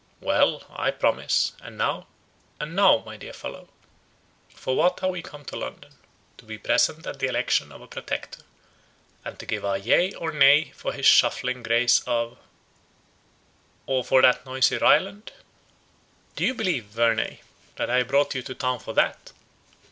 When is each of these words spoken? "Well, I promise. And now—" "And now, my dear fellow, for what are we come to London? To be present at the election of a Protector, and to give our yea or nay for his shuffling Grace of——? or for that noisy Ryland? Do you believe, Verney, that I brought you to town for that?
"Well, 0.19 0.63
I 0.71 0.89
promise. 0.89 1.53
And 1.61 1.77
now—" 1.77 2.07
"And 2.59 2.75
now, 2.75 3.03
my 3.05 3.17
dear 3.17 3.33
fellow, 3.33 3.69
for 4.49 4.75
what 4.75 5.03
are 5.03 5.11
we 5.11 5.21
come 5.21 5.45
to 5.45 5.55
London? 5.55 5.91
To 6.39 6.45
be 6.45 6.57
present 6.57 7.05
at 7.05 7.19
the 7.19 7.27
election 7.27 7.71
of 7.71 7.81
a 7.81 7.87
Protector, 7.87 8.41
and 9.23 9.37
to 9.37 9.45
give 9.45 9.63
our 9.63 9.77
yea 9.77 10.13
or 10.13 10.31
nay 10.31 10.71
for 10.71 10.91
his 10.91 11.05
shuffling 11.05 11.61
Grace 11.61 12.01
of——? 12.07 12.39
or 13.85 14.03
for 14.03 14.23
that 14.23 14.43
noisy 14.43 14.79
Ryland? 14.79 15.33
Do 16.35 16.45
you 16.47 16.55
believe, 16.55 16.85
Verney, 16.85 17.41
that 17.75 17.91
I 17.91 18.01
brought 18.01 18.33
you 18.33 18.41
to 18.41 18.55
town 18.55 18.79
for 18.79 18.95
that? 18.95 19.33